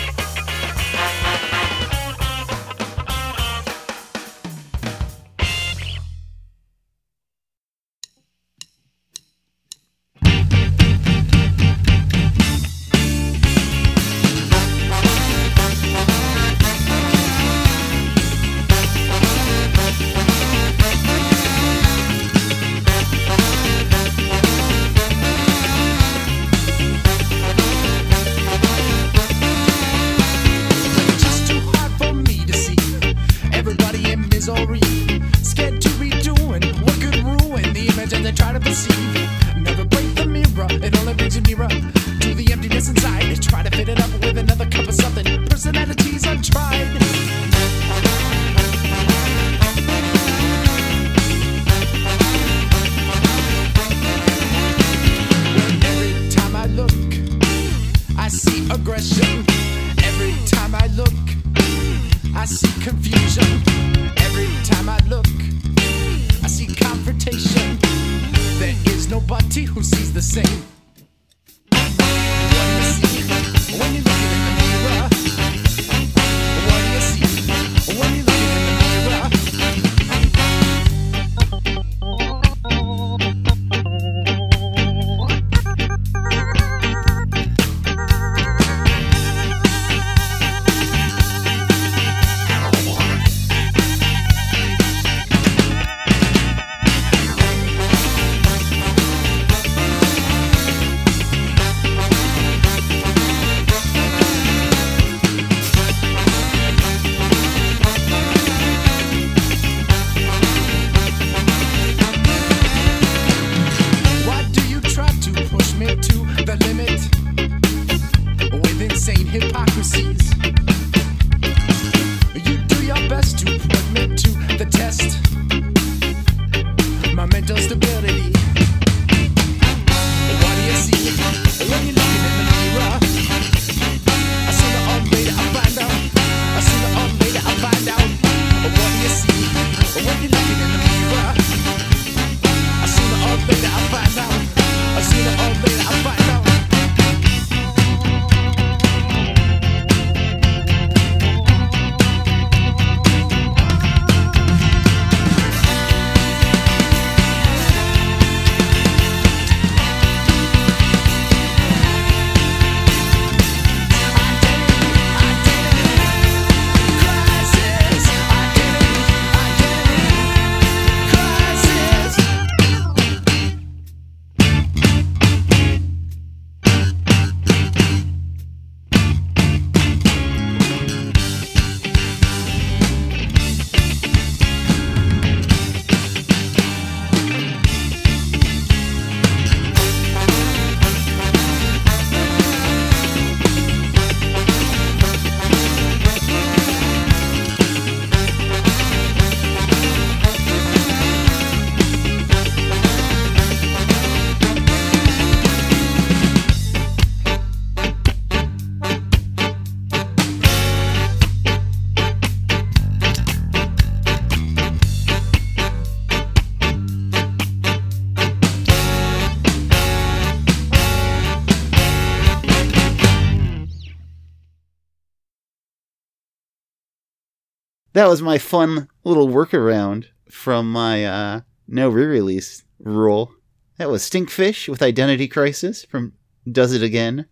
That 227.93 228.09
was 228.09 228.23
my 228.23 228.39
fun 228.39 228.89
little 229.05 229.29
workaround 229.29 230.07
from 230.31 230.71
my 230.71 231.05
uh, 231.05 231.41
no 231.69 231.89
re-release 231.89 232.65
rule. 232.79 233.33
That 233.77 233.91
was 233.91 234.09
Stinkfish 234.09 234.69
with 234.69 234.83
Identity 234.83 235.29
Crisis 235.29 235.85
from 235.85 236.13
Does 236.51 236.73
It 236.73 236.83
Again. 236.83 237.27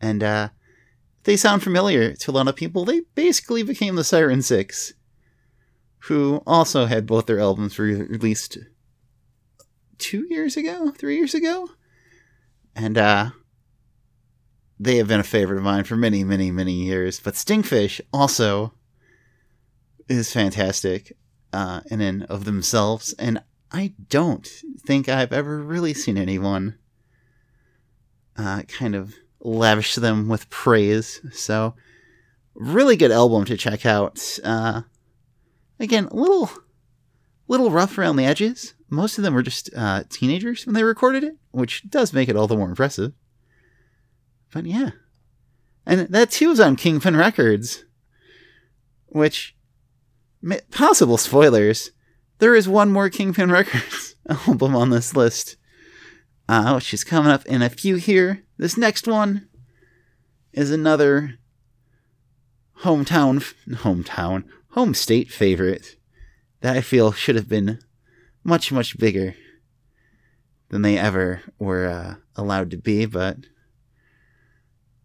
And 0.00 0.22
uh, 0.22 0.48
they 1.24 1.36
sound 1.36 1.62
familiar 1.62 2.14
to 2.14 2.30
a 2.30 2.32
lot 2.32 2.48
of 2.48 2.56
people. 2.56 2.84
They 2.84 3.02
basically 3.14 3.62
became 3.62 3.96
the 3.96 4.04
Siren 4.04 4.42
Six, 4.42 4.94
who 6.04 6.42
also 6.46 6.86
had 6.86 7.06
both 7.06 7.26
their 7.26 7.40
albums 7.40 7.78
re- 7.78 8.02
released 8.02 8.58
two 9.98 10.26
years 10.30 10.56
ago, 10.56 10.90
three 10.96 11.16
years 11.16 11.34
ago. 11.34 11.68
And 12.74 12.96
uh, 12.96 13.30
they 14.78 14.96
have 14.96 15.08
been 15.08 15.20
a 15.20 15.24
favorite 15.24 15.58
of 15.58 15.64
mine 15.64 15.84
for 15.84 15.96
many, 15.96 16.24
many, 16.24 16.50
many 16.50 16.72
years. 16.72 17.20
But 17.20 17.34
Stinkfish 17.34 18.00
also 18.12 18.72
is 20.10 20.32
fantastic 20.32 21.16
uh, 21.52 21.80
in 21.90 22.00
and 22.00 22.24
of 22.24 22.44
themselves, 22.44 23.12
and 23.14 23.42
I 23.70 23.94
don't 24.08 24.46
think 24.84 25.08
I've 25.08 25.32
ever 25.32 25.58
really 25.58 25.94
seen 25.94 26.18
anyone 26.18 26.76
uh, 28.36 28.62
kind 28.62 28.96
of 28.96 29.14
lavish 29.40 29.94
them 29.94 30.28
with 30.28 30.50
praise. 30.50 31.20
So, 31.32 31.74
really 32.54 32.96
good 32.96 33.12
album 33.12 33.44
to 33.46 33.56
check 33.56 33.86
out. 33.86 34.38
Uh, 34.42 34.82
again, 35.78 36.06
a 36.06 36.16
little, 36.16 36.50
little 37.46 37.70
rough 37.70 37.96
around 37.96 38.16
the 38.16 38.26
edges. 38.26 38.74
Most 38.88 39.16
of 39.16 39.22
them 39.22 39.34
were 39.34 39.42
just 39.42 39.70
uh, 39.76 40.02
teenagers 40.08 40.66
when 40.66 40.74
they 40.74 40.82
recorded 40.82 41.22
it, 41.22 41.36
which 41.52 41.88
does 41.88 42.12
make 42.12 42.28
it 42.28 42.34
all 42.36 42.48
the 42.48 42.56
more 42.56 42.68
impressive. 42.68 43.12
But 44.52 44.66
yeah, 44.66 44.90
and 45.86 46.08
that 46.08 46.32
too 46.32 46.48
was 46.48 46.58
on 46.58 46.74
Kingpin 46.74 47.16
Records, 47.16 47.84
which 49.06 49.54
possible 50.70 51.16
spoilers. 51.16 51.90
There 52.38 52.54
is 52.54 52.68
one 52.68 52.90
more 52.90 53.10
Kingpin 53.10 53.50
Records 53.52 54.14
album 54.28 54.74
on 54.74 54.90
this 54.90 55.14
list, 55.14 55.56
uh, 56.48 56.72
which 56.72 56.94
is 56.94 57.04
coming 57.04 57.30
up 57.30 57.44
in 57.46 57.62
a 57.62 57.68
few 57.68 57.96
here. 57.96 58.42
This 58.56 58.76
next 58.76 59.06
one 59.06 59.48
is 60.52 60.70
another 60.70 61.38
hometown, 62.82 63.54
hometown, 63.68 64.44
home 64.70 64.94
state 64.94 65.30
favorite 65.30 65.96
that 66.60 66.76
I 66.76 66.80
feel 66.80 67.12
should 67.12 67.36
have 67.36 67.48
been 67.48 67.78
much, 68.44 68.72
much 68.72 68.98
bigger 68.98 69.34
than 70.70 70.82
they 70.82 70.98
ever 70.98 71.42
were 71.58 71.86
uh, 71.86 72.14
allowed 72.36 72.70
to 72.70 72.76
be, 72.76 73.06
but 73.06 73.38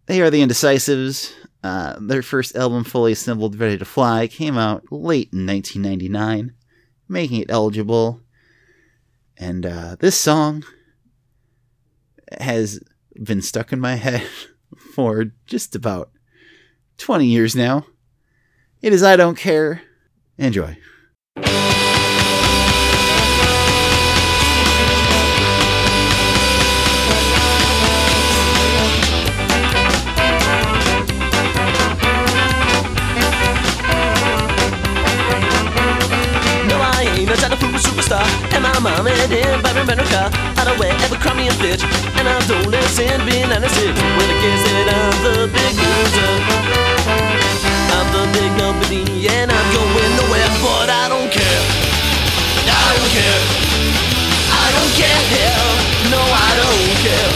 they 0.05 0.21
are 0.21 0.29
the 0.29 0.41
Indecisives. 0.41 1.33
Uh, 1.65 1.97
their 1.99 2.21
first 2.21 2.55
album, 2.55 2.83
Fully 2.83 3.13
Assembled, 3.13 3.59
Ready 3.59 3.75
to 3.79 3.85
Fly, 3.85 4.27
came 4.27 4.55
out 4.55 4.83
late 4.91 5.33
in 5.33 5.47
1999, 5.47 6.53
making 7.09 7.41
it 7.41 7.49
eligible. 7.49 8.21
And 9.35 9.65
uh, 9.65 9.95
this 9.99 10.15
song 10.15 10.63
has 12.39 12.79
been 13.15 13.41
stuck 13.41 13.73
in 13.73 13.79
my 13.79 13.95
head 13.95 14.27
for 14.93 15.31
just 15.47 15.75
about 15.75 16.11
20 16.99 17.25
years 17.25 17.55
now. 17.55 17.87
It 18.83 18.93
is 18.93 19.01
I 19.01 19.15
Don't 19.15 19.35
Care. 19.35 19.81
Enjoy. 20.37 20.77
And 38.85 38.93
my 38.93 39.01
mom 39.01 39.07
and 39.09 39.31
dad 39.33 39.63
buy 39.65 39.73
me 39.73 39.81
a 39.81 39.85
rental 39.89 40.05
car. 40.13 40.29
I 40.29 40.61
don't 40.61 40.77
wear 40.77 40.93
Abercrombie 41.01 41.49
and 41.49 41.57
Fitch. 41.57 41.81
And 42.21 42.29
I 42.29 42.37
don't 42.45 42.69
listen 42.69 43.17
being 43.25 43.49
96. 43.49 43.97
When 43.97 44.29
I 44.29 44.37
guess 44.45 44.61
that 44.61 44.85
I'm 44.93 45.17
the 45.25 45.35
big 45.49 45.73
loser. 45.73 46.33
I'm 47.97 48.07
the 48.13 48.23
big 48.37 48.51
nobody. 48.61 49.01
And 49.25 49.49
I'm 49.49 49.67
going 49.73 50.13
nowhere. 50.21 50.49
But 50.61 50.93
I 50.93 51.09
don't 51.09 51.33
care. 51.33 51.61
I 52.69 52.85
don't 52.93 53.09
care. 53.09 53.41
I 54.53 54.65
don't 54.69 54.93
care. 54.93 55.25
No, 56.13 56.21
I 56.21 56.49
don't 56.53 56.93
care. 57.01 57.31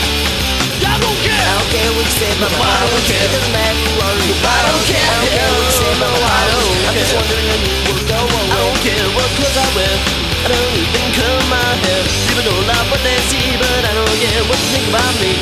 I 0.86 0.96
don't 1.02 1.18
care. 1.26 1.34
I 1.34 1.54
don't 1.58 1.70
care 1.74 1.90
what 1.98 2.06
you 2.06 2.14
say, 2.14 2.30
but 2.38 2.54
I 2.54 2.78
don't 2.78 3.06
care. 3.10 3.26
It 3.26 3.32
doesn't 3.34 3.54
matter 3.58 3.74
who 3.74 4.06
are 4.06 4.18
you. 4.22 4.38
I 4.38 4.60
don't 4.70 4.86
care. 4.86 5.02
I 5.02 5.18
don't 5.18 5.34
care 5.34 5.50
what 5.50 5.66
you 5.66 5.74
say, 5.82 5.94
but 5.98 6.14
I 6.14 6.46
don't 6.46 6.78
care. 6.78 6.86
I'm 6.86 6.94
just 6.94 7.14
wondering 7.18 7.46
when 7.50 7.62
you 7.66 7.74
will 7.90 8.06
go 8.06 8.20
away. 8.22 8.54
I 8.54 8.58
don't 8.62 8.80
care 8.86 9.08
what 9.18 9.28
clothes 9.34 9.58
I 9.58 9.66
wear. 9.74 10.19
I 10.40 10.48
don't 10.48 10.72
even 10.72 11.08
curl 11.20 11.42
my 11.52 11.60
hair. 11.84 12.02
People 12.32 12.46
don't 12.48 12.64
like 12.64 12.88
what 12.88 13.02
they 13.04 13.20
see, 13.28 13.60
but 13.60 13.84
I 13.84 13.92
don't 13.92 14.18
care 14.24 14.44
what 14.48 14.56
you 14.56 14.70
think 14.72 14.88
about 14.88 15.14
me. 15.20 15.36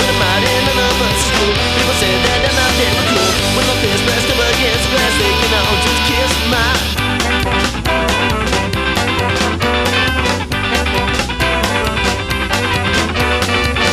When 0.00 0.08
I'm 0.08 0.24
out 0.24 0.40
in 0.40 0.62
another 0.72 0.96
bus 0.96 1.20
school, 1.28 1.52
people 1.76 1.96
say 2.00 2.12
that 2.16 2.48
I'm 2.48 2.56
not 2.56 2.72
very 2.80 3.04
cool. 3.12 3.32
When 3.54 3.64
my 3.68 3.76
face 3.84 4.02
pressed 4.08 4.30
up 4.32 4.40
against 4.40 4.82
the 4.88 4.90
glass, 4.96 5.14
they 5.20 5.32
can 5.36 5.52
all 5.52 5.76
just 5.84 6.00
kiss 6.08 6.32
my. 6.48 6.64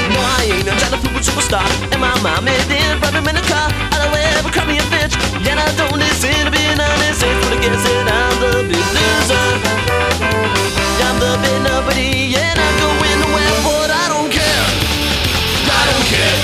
No, 0.07 0.19
I 0.23 0.39
ain't 0.55 0.63
no 0.63 0.73
China 0.79 0.97
food 1.03 1.19
superstar. 1.19 1.67
And 1.91 1.99
my 1.99 2.15
mom 2.23 2.47
made 2.47 2.63
it, 2.63 2.95
him 2.95 3.27
in 3.27 3.35
a 3.35 3.45
car. 3.51 3.67
I 3.91 3.95
don't 3.99 4.11
wear 4.15 4.23
Abercrombie 4.39 4.79
and 4.79 4.87
Fitch. 4.87 5.19
And 5.51 5.59
I 5.59 5.67
don't 5.75 5.99
listen 5.99 6.31
to 6.47 6.51
being 6.51 6.79
honest. 6.79 7.19
It's 7.27 7.39
when 7.43 7.53
I 7.53 7.59
guess 7.59 7.83
that 7.83 8.07
I'm 8.07 8.33
the 8.39 8.51
big 8.71 8.87
loser. 8.95 9.94
I'm 10.45 11.17
the 11.17 11.33
big 11.41 11.57
nobody. 11.65 12.37
And 12.37 12.53
I'm 12.53 12.75
going 12.77 13.17
I 13.25 14.05
don't 14.13 14.29
care. 14.29 14.65
I 15.65 15.81
don't 15.89 16.05
care. 16.05 16.37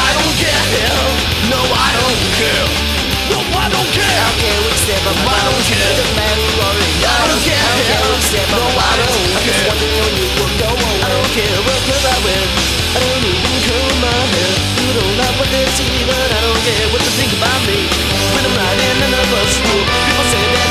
I 0.00 0.10
don't 0.16 0.34
care. 0.40 1.04
No, 1.52 1.60
I 1.60 1.90
don't 1.92 2.20
care. 2.40 2.64
No, 3.28 3.38
I 3.52 3.68
don't 3.68 3.90
care. 3.92 4.00
I 4.00 4.24
don't 4.24 4.38
care 4.40 4.60
what 4.64 4.72
you 4.72 4.80
say, 4.88 4.98
but 5.04 5.12
I 5.12 5.40
don't 5.44 5.64
care. 5.68 5.76
It 5.76 5.96
doesn't 6.00 6.16
matter 6.16 6.40
who 6.40 6.56
are 6.64 6.76
you. 6.80 7.04
I 7.04 7.20
don't 7.20 7.42
care. 7.44 7.60
I 7.60 7.68
don't 7.68 7.84
care 7.84 8.00
what 8.00 8.16
you 8.16 8.28
say, 8.32 8.44
but 8.48 8.60
no, 8.64 8.68
I 8.80 8.92
don't 8.96 9.12
care. 9.12 9.36
I'm 9.36 9.44
just 9.44 9.60
wondering 9.68 10.00
when 10.00 10.14
you 10.16 10.26
will 10.40 10.54
go 10.56 10.68
away. 10.72 10.96
I 11.04 11.08
don't 11.12 11.30
care 11.36 11.58
what 11.68 11.76
I 11.76 12.16
wear. 12.24 12.44
I 12.96 12.98
don't 13.04 13.24
even 13.28 13.56
curl 13.60 13.92
my 14.00 14.16
hair. 14.32 14.52
You 14.80 14.90
don't 14.96 15.14
like 15.20 15.36
what 15.36 15.50
they 15.52 15.68
see, 15.76 16.00
but 16.08 16.28
I 16.32 16.40
don't 16.48 16.62
care 16.64 16.86
what 16.96 17.00
they 17.04 17.12
think 17.12 17.32
about 17.36 17.60
me. 17.68 17.76
When 18.32 18.40
I'm 18.40 18.56
riding 18.56 19.04
in 19.04 19.12
a 19.12 19.22
bus 19.28 19.52
people 19.60 20.24
say 20.32 20.44
that 20.56 20.65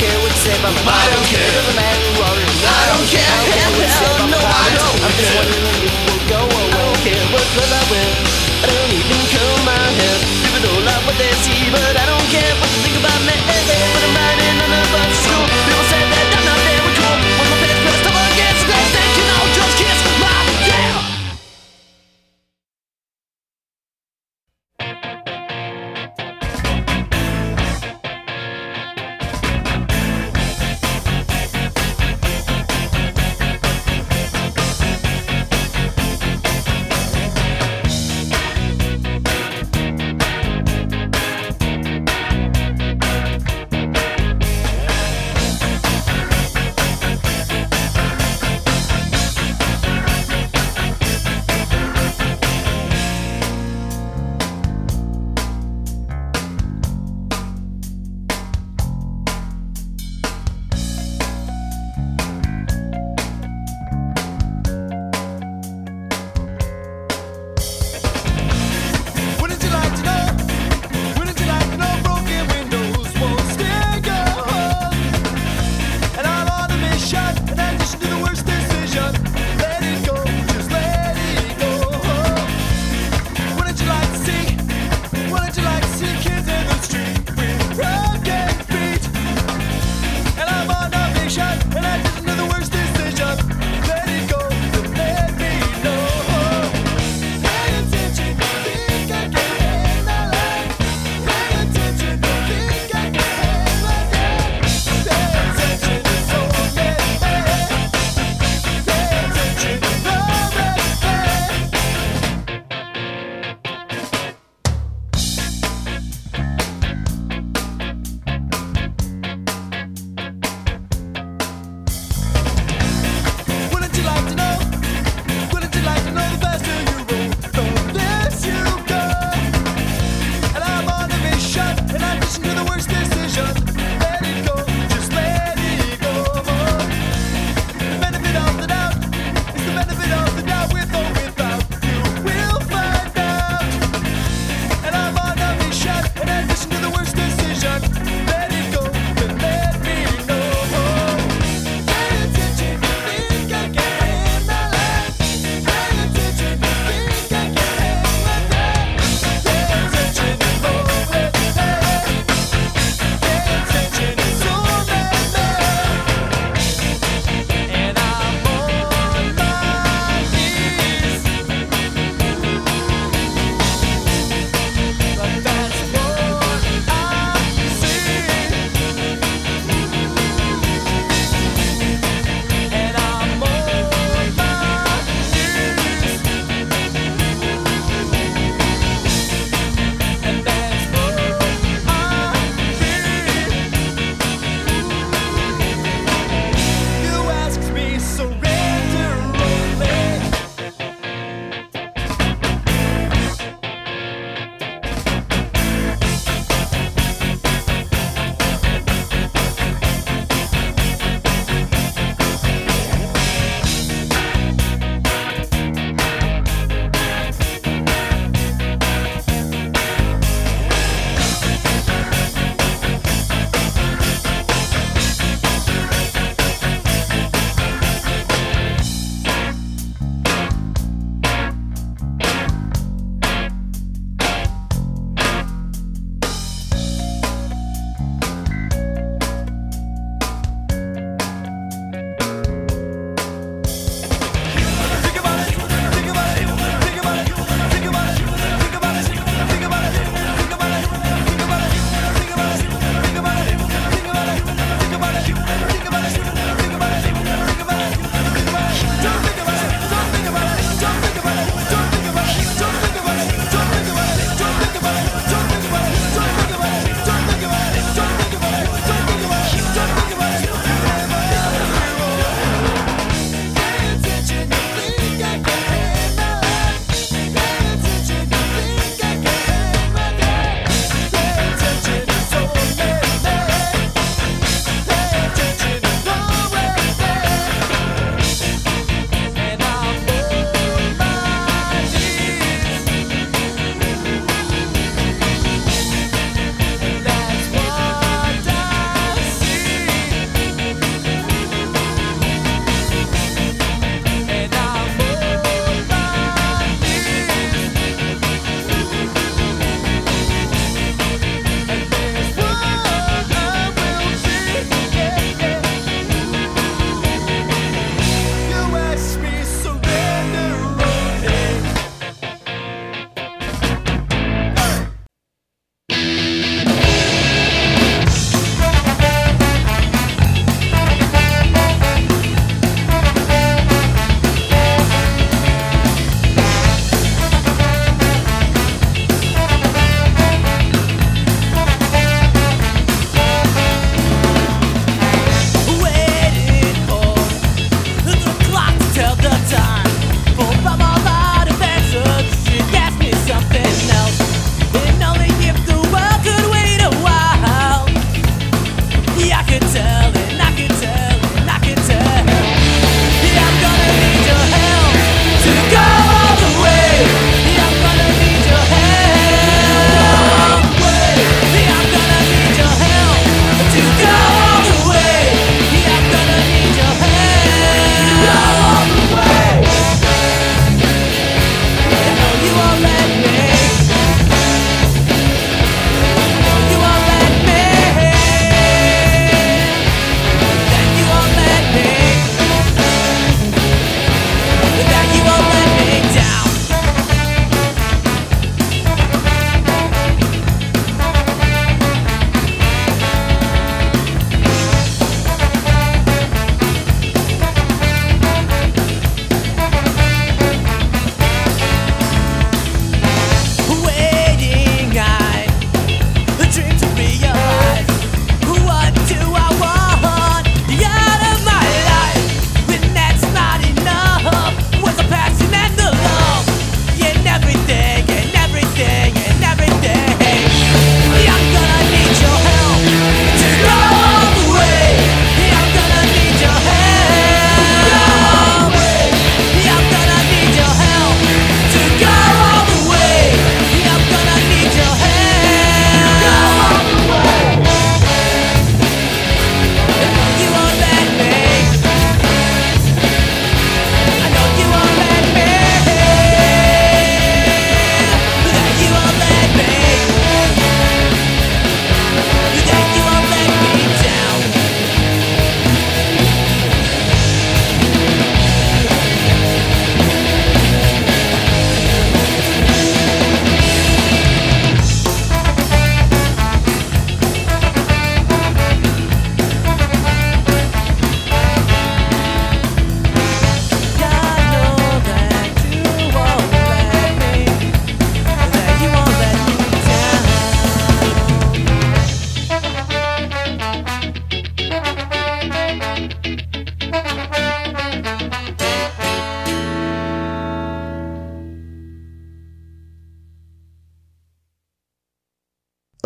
care. 0.00 0.08
I 0.08 0.16
don't 0.16 0.16
care 0.16 0.16
what 0.24 0.32
you 0.32 0.40
say 0.40 0.56
about 0.56 0.72
me. 0.72 0.80
I 0.88 1.06
don't 1.12 1.26
care. 1.28 1.44
It 1.44 1.54
doesn't 1.60 1.76
matter 1.76 2.00
who 2.00 2.24
you. 2.40 2.48
I 2.64 2.84
don't 2.88 3.06
care. 3.12 3.20
I 3.20 3.36
don't 3.36 3.52
care 3.52 3.70
what 3.70 3.84
you 3.84 3.92
say 3.92 4.08
about 4.08 4.24
me. 4.24 4.32
No, 4.32 4.40
I 4.40 4.68
don't 4.72 4.96
I'm 5.04 5.14
just 5.20 5.32
wondering 5.36 5.76
you 5.84 5.90
will 6.08 6.24
go 6.24 6.40
away. 6.40 6.68
I 6.72 6.80
don't 6.80 7.00
care 7.04 7.24
what 7.32 7.44
clothes 7.52 7.74
I 7.76 7.82
wear. 7.92 8.08
I 8.60 8.68
don't 8.72 8.92
even 8.96 9.20
curl 9.28 9.56
my 9.68 9.76
hair. 9.76 10.16
People 10.40 10.60
don't 10.64 10.84
like 10.88 11.02
what 11.04 11.16
they 11.20 11.32
see, 11.44 11.68
but 11.68 11.92
I 12.00 12.04
don't 12.08 12.28
care 12.32 12.79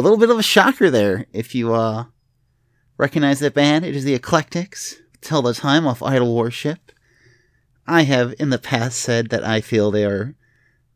little 0.04 0.18
bit 0.18 0.30
of 0.30 0.38
a 0.38 0.42
shocker 0.42 0.90
there 0.90 1.26
if 1.32 1.54
you 1.54 1.74
uh 1.74 2.04
recognize 2.96 3.40
that 3.40 3.54
band. 3.54 3.84
It 3.84 3.96
is 3.96 4.04
the 4.04 4.14
Eclectics. 4.14 4.96
Tell 5.20 5.42
the 5.42 5.54
time 5.54 5.86
off 5.86 6.02
Idol 6.02 6.36
Worship. 6.36 6.92
I 7.86 8.02
have 8.02 8.34
in 8.38 8.50
the 8.50 8.58
past 8.58 8.98
said 8.98 9.30
that 9.30 9.44
I 9.44 9.60
feel 9.60 9.90
they 9.90 10.04
are 10.04 10.34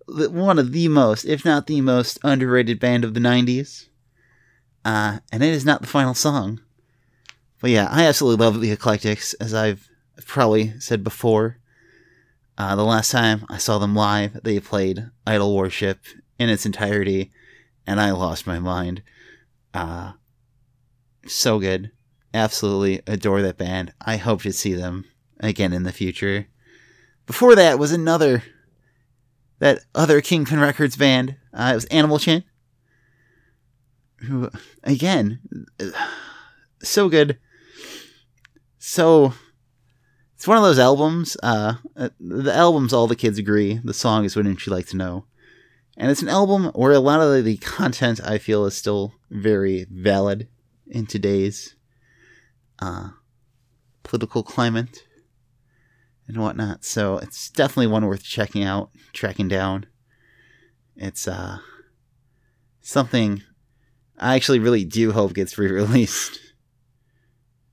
one 0.07 0.59
of 0.59 0.73
the 0.73 0.89
most, 0.89 1.25
if 1.25 1.45
not 1.45 1.67
the 1.67 1.81
most, 1.81 2.19
underrated 2.23 2.81
band 2.81 3.05
of 3.05 3.15
the 3.15 3.21
90s. 3.21 3.89
Uh, 4.85 5.19
and 5.33 5.43
it 5.43 5.53
is 5.53 5.65
not 5.67 5.81
the 5.81 5.87
final 5.87 6.15
song. 6.15 6.61
But 7.61 7.71
yeah, 7.71 7.89
I 7.91 8.05
absolutely 8.05 8.45
love 8.45 8.61
the 8.61 8.71
Eclectics, 8.71 9.35
as 9.35 9.53
I've 9.53 9.89
probably 10.25 10.79
said 10.81 11.03
before. 11.05 11.59
Uh, 12.57 12.75
the 12.75 12.85
last 12.85 13.11
time 13.11 13.45
I 13.51 13.59
saw 13.59 13.79
them 13.79 13.95
live, 13.95 14.41
they 14.43 14.61
played 14.61 15.11
Idol 15.27 15.57
Worship 15.57 15.99
in 16.39 16.49
its 16.49 16.65
entirety, 16.65 17.31
and 17.89 18.03
I 18.03 18.11
lost 18.11 18.47
my 18.47 18.59
mind. 18.59 19.03
Uh, 19.73 20.13
so 21.27 21.59
good. 21.59 21.91
Absolutely 22.35 23.01
adore 23.07 23.41
that 23.41 23.57
band. 23.57 23.95
I 23.99 24.19
hope 24.19 24.43
to 24.43 24.53
see 24.53 24.75
them 24.75 25.07
again 25.41 25.73
in 25.73 25.85
the 25.85 25.93
future. 25.93 26.49
Before 27.25 27.55
that 27.55 27.79
was 27.79 27.91
another, 27.91 28.43
that 29.59 29.81
other 29.95 30.21
Kingpin 30.21 30.61
Records 30.61 30.97
band. 30.97 31.37
Uh, 31.55 31.71
it 31.73 31.75
was 31.77 31.85
Animal 31.87 32.19
Chin. 32.19 32.45
Who, 34.19 34.51
again, 34.85 35.41
so 36.83 37.09
good. 37.09 37.39
So, 38.79 39.33
it's 40.37 40.47
one 40.47 40.59
of 40.59 40.63
those 40.63 40.79
albums. 40.79 41.39
Uh, 41.43 41.75
uh, 41.97 42.11
the 42.21 42.55
album's 42.55 42.93
all 42.93 43.07
the 43.07 43.17
kids 43.17 43.39
agree. 43.39 43.81
The 43.83 43.95
song 43.95 44.27
is 44.27 44.37
Wouldn't 44.37 44.67
You 44.67 44.73
Like 44.75 44.89
to 44.89 44.97
Know? 44.97 45.25
And 46.01 46.13
it's 46.13 46.23
an 46.23 46.29
album 46.29 46.67
where 46.75 46.93
a 46.93 47.01
lot 47.01 47.21
of 47.21 47.45
the 47.45 47.57
content 47.57 48.21
I 48.25 48.39
feel 48.39 48.65
is 48.67 48.77
still 48.77 49.15
very 49.31 49.85
valid 49.91 50.49
in 50.87 51.07
today's 51.07 51.75
uh, 52.79 53.11
political 54.05 54.45
climate 54.45 55.03
and 56.29 56.41
whatnot. 56.41 56.85
So 56.85 57.19
it's 57.19 57.51
definitely 57.51 57.89
one 57.89 58.07
worth 58.07 58.23
checking 58.23 58.63
out, 58.63 58.91
tracking 59.13 59.49
down. 59.49 59.87
It's 60.95 61.27
uh, 61.27 61.59
something 62.81 63.43
I 64.17 64.37
actually 64.37 64.61
really 64.61 64.85
do 64.85 65.11
hope 65.11 65.35
gets 65.35 65.59
re-released 65.59 66.39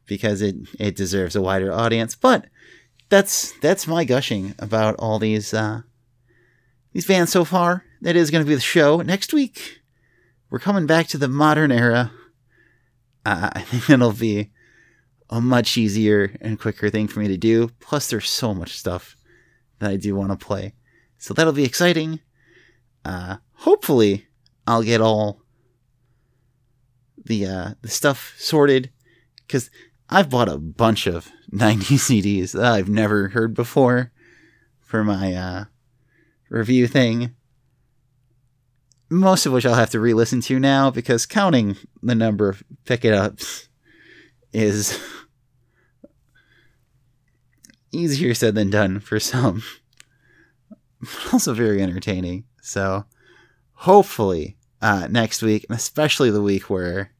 because 0.07 0.41
it 0.41 0.55
it 0.79 0.95
deserves 0.95 1.35
a 1.35 1.41
wider 1.41 1.71
audience. 1.71 2.15
But 2.15 2.47
that's 3.09 3.51
that's 3.59 3.85
my 3.85 4.03
gushing 4.03 4.55
about 4.57 4.95
all 4.97 5.19
these 5.19 5.53
uh, 5.53 5.81
these 6.91 7.05
bands 7.05 7.31
so 7.31 7.45
far. 7.45 7.84
That 8.01 8.15
is 8.15 8.31
going 8.31 8.43
to 8.43 8.47
be 8.47 8.55
the 8.55 8.61
show 8.61 9.01
next 9.01 9.33
week. 9.33 9.81
We're 10.49 10.59
coming 10.59 10.85
back 10.85 11.07
to 11.07 11.17
the 11.17 11.27
modern 11.27 11.71
era. 11.71 12.11
Uh, 13.25 13.49
I 13.53 13.61
think 13.61 13.89
it'll 13.89 14.11
be 14.11 14.51
a 15.29 15.41
much 15.41 15.77
easier 15.77 16.35
and 16.41 16.59
quicker 16.59 16.89
thing 16.89 17.07
for 17.07 17.19
me 17.19 17.27
to 17.27 17.37
do. 17.37 17.69
Plus, 17.79 18.09
there's 18.09 18.29
so 18.29 18.53
much 18.53 18.77
stuff 18.77 19.15
that 19.79 19.91
I 19.91 19.97
do 19.97 20.15
want 20.15 20.31
to 20.31 20.45
play, 20.45 20.73
so 21.17 21.33
that'll 21.33 21.53
be 21.53 21.65
exciting. 21.65 22.19
Uh, 23.03 23.37
hopefully, 23.53 24.27
I'll 24.67 24.83
get 24.83 25.01
all 25.01 25.41
the 27.23 27.45
uh, 27.45 27.69
the 27.81 27.89
stuff 27.89 28.35
sorted 28.37 28.91
because 29.37 29.69
I've 30.09 30.29
bought 30.29 30.49
a 30.49 30.57
bunch 30.57 31.07
of 31.07 31.31
90 31.51 31.95
CDs 31.95 32.51
that 32.51 32.65
I've 32.65 32.89
never 32.89 33.29
heard 33.29 33.53
before 33.53 34.11
for 34.81 35.03
my 35.03 35.33
uh, 35.33 35.65
review 36.49 36.87
thing. 36.87 37.34
Most 39.09 39.45
of 39.45 39.53
which 39.53 39.65
I'll 39.65 39.75
have 39.75 39.91
to 39.91 39.99
re 39.99 40.13
listen 40.13 40.41
to 40.41 40.59
now 40.59 40.89
because 40.89 41.25
counting 41.25 41.77
the 42.01 42.15
number 42.15 42.49
of 42.49 42.63
pick 42.85 43.05
it 43.05 43.13
ups 43.13 43.69
is 44.51 44.99
easier 47.91 48.33
said 48.33 48.55
than 48.55 48.69
done 48.69 48.99
for 48.99 49.19
some, 49.19 49.63
but 50.99 51.33
also 51.33 51.53
very 51.53 51.81
entertaining. 51.81 52.45
So 52.61 53.05
hopefully 53.73 54.57
uh, 54.81 55.07
next 55.09 55.41
week, 55.41 55.65
and 55.69 55.77
especially 55.77 56.31
the 56.31 56.41
week 56.41 56.69
where 56.69 57.11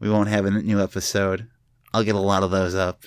we 0.00 0.10
won't 0.10 0.28
have 0.28 0.44
a 0.46 0.50
new 0.50 0.80
episode, 0.82 1.48
I'll 1.92 2.04
get 2.04 2.14
a 2.14 2.20
lot 2.20 2.42
of 2.42 2.50
those 2.50 2.74
up. 2.74 3.04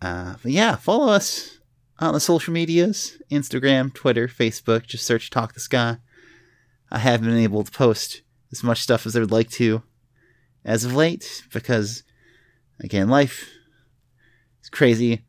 Uh, 0.00 0.34
but 0.42 0.52
yeah, 0.52 0.76
follow 0.76 1.12
us 1.12 1.58
on 1.98 2.14
the 2.14 2.20
social 2.20 2.52
medias 2.52 3.18
Instagram, 3.30 3.92
Twitter, 3.92 4.26
Facebook. 4.28 4.86
Just 4.86 5.06
search 5.06 5.30
Talk 5.30 5.52
the 5.52 5.60
Sky. 5.60 5.98
I 6.90 6.98
haven't 6.98 7.28
been 7.28 7.38
able 7.38 7.64
to 7.64 7.70
post 7.70 8.22
as 8.52 8.62
much 8.62 8.80
stuff 8.80 9.06
as 9.06 9.16
I 9.16 9.20
would 9.20 9.30
like 9.30 9.50
to 9.52 9.82
as 10.64 10.84
of 10.84 10.94
late 10.94 11.44
because, 11.52 12.02
again, 12.80 13.08
life 13.08 13.48
is 14.62 14.68
crazy. 14.68 15.22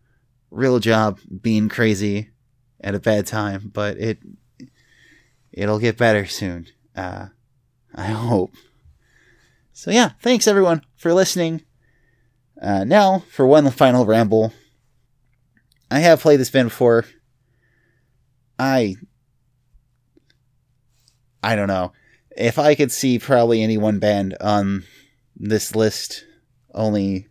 Real 0.50 0.80
job 0.80 1.20
being 1.42 1.70
crazy 1.70 2.32
at 2.82 2.96
a 2.96 3.00
bad 3.00 3.26
time, 3.26 3.72
but 3.74 3.98
it 3.98 4.20
it'll 5.52 5.80
get 5.80 5.98
better 5.98 6.26
soon. 6.26 6.68
Uh, 6.96 7.28
I 7.96 8.08
hope. 8.08 8.54
So 9.72 9.92
yeah, 9.92 10.12
thanks 10.22 10.48
everyone 10.48 10.82
for 10.96 11.14
listening. 11.14 11.64
Uh, 12.62 12.84
now 12.84 13.24
for 13.30 13.48
one 13.48 13.70
final 13.72 14.06
ramble. 14.06 14.54
I 15.90 16.00
have 16.00 16.22
played 16.22 16.40
this 16.40 16.50
band 16.50 16.70
before. 16.70 17.06
I 18.60 18.96
I 21.44 21.56
don't 21.56 21.68
know. 21.68 21.94
If 22.38 22.58
I 22.58 22.76
could 22.76 22.92
see 22.92 23.20
probably 23.20 23.62
any 23.62 23.78
one 23.78 24.00
band 24.00 24.38
on 24.40 24.84
this 25.36 25.76
list, 25.76 26.26
only 26.74 27.28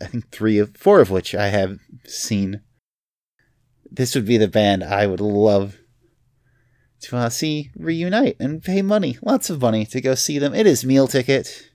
I 0.00 0.06
think 0.06 0.30
three 0.30 0.58
of 0.58 0.76
four 0.76 1.00
of 1.00 1.10
which 1.10 1.34
I 1.34 1.48
have 1.48 1.78
seen. 2.04 2.62
This 3.90 4.14
would 4.14 4.26
be 4.26 4.36
the 4.36 4.48
band 4.48 4.84
I 4.84 5.06
would 5.06 5.20
love 5.20 5.78
to 7.00 7.16
uh, 7.16 7.28
see 7.28 7.70
reunite 7.76 8.36
and 8.40 8.62
pay 8.62 8.82
money, 8.82 9.18
lots 9.22 9.50
of 9.50 9.60
money 9.60 9.86
to 9.86 10.00
go 10.00 10.14
see 10.14 10.38
them. 10.38 10.54
It 10.54 10.66
is 10.66 10.84
meal 10.84 11.06
ticket 11.06 11.70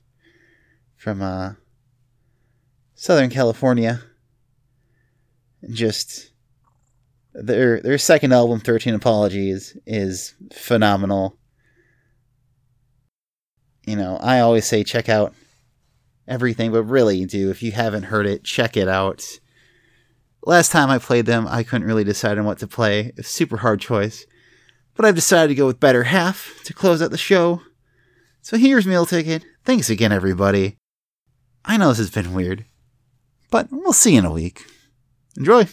from 0.95 1.21
uh, 1.21 1.53
Southern 2.93 3.29
California. 3.29 4.01
Just 5.69 6.31
their 7.33 7.79
their 7.81 7.97
second 7.97 8.33
album, 8.33 8.59
Thirteen 8.59 8.93
Apologies, 8.93 9.77
is 9.85 10.35
phenomenal. 10.51 11.37
You 13.85 13.95
know, 13.95 14.17
I 14.21 14.39
always 14.39 14.65
say 14.65 14.83
check 14.83 15.09
out 15.09 15.33
everything, 16.27 16.71
but 16.71 16.83
really 16.83 17.25
do 17.25 17.49
if 17.49 17.61
you 17.61 17.71
haven't 17.71 18.03
heard 18.03 18.25
it, 18.25 18.43
check 18.43 18.77
it 18.77 18.87
out. 18.87 19.25
Last 20.45 20.71
time 20.71 20.89
I 20.89 20.99
played 20.99 21.25
them, 21.25 21.47
I 21.47 21.63
couldn't 21.63 21.87
really 21.87 22.03
decide 22.03 22.37
on 22.37 22.45
what 22.45 22.59
to 22.59 22.67
play. 22.67 23.13
It's 23.17 23.29
super 23.29 23.57
hard 23.57 23.79
choice. 23.79 24.25
But 24.95 25.05
I've 25.05 25.15
decided 25.15 25.47
to 25.49 25.55
go 25.55 25.65
with 25.65 25.79
Better 25.79 26.03
Half 26.03 26.61
to 26.65 26.73
close 26.73 27.01
out 27.01 27.11
the 27.11 27.17
show. 27.17 27.61
So 28.41 28.57
here's 28.57 28.85
Meal 28.85 29.05
Ticket. 29.05 29.43
Thanks 29.63 29.89
again, 29.89 30.11
everybody. 30.11 30.77
I 31.65 31.77
know 31.77 31.89
this 31.89 31.97
has 31.97 32.11
been 32.11 32.33
weird, 32.33 32.65
but 33.49 33.69
we'll 33.71 33.93
see 33.93 34.13
you 34.13 34.19
in 34.19 34.25
a 34.25 34.31
week. 34.31 34.65
Enjoy! 35.37 35.67